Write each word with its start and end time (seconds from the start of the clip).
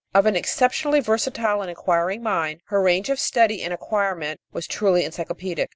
Of 0.15 0.25
an 0.25 0.35
exceptionally 0.35 0.99
versatile 0.99 1.61
and 1.61 1.69
inquiring 1.69 2.23
mind, 2.23 2.61
her 2.69 2.81
range 2.81 3.11
of 3.11 3.19
study 3.19 3.61
and 3.61 3.71
acquirement 3.71 4.39
was 4.51 4.65
truly 4.65 5.03
encyclopædic. 5.03 5.67